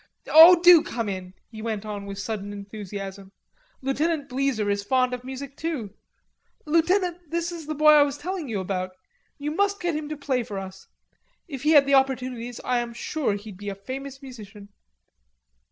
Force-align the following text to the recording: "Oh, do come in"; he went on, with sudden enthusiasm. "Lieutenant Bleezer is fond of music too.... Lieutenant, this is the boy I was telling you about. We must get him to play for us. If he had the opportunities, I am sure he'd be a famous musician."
"Oh, 0.29 0.59
do 0.59 0.81
come 0.81 1.07
in"; 1.07 1.35
he 1.51 1.61
went 1.61 1.85
on, 1.85 2.07
with 2.07 2.17
sudden 2.17 2.51
enthusiasm. 2.51 3.31
"Lieutenant 3.83 4.29
Bleezer 4.29 4.67
is 4.67 4.83
fond 4.83 5.13
of 5.13 5.23
music 5.23 5.55
too.... 5.55 5.93
Lieutenant, 6.65 7.19
this 7.29 7.51
is 7.51 7.67
the 7.67 7.75
boy 7.75 7.91
I 7.91 8.01
was 8.01 8.17
telling 8.17 8.49
you 8.49 8.59
about. 8.59 8.93
We 9.37 9.49
must 9.49 9.79
get 9.79 9.93
him 9.95 10.09
to 10.09 10.17
play 10.17 10.41
for 10.41 10.57
us. 10.57 10.87
If 11.47 11.61
he 11.61 11.73
had 11.73 11.85
the 11.85 11.93
opportunities, 11.93 12.59
I 12.61 12.79
am 12.79 12.95
sure 12.95 13.35
he'd 13.35 13.57
be 13.57 13.69
a 13.69 13.75
famous 13.75 14.23
musician." 14.23 14.69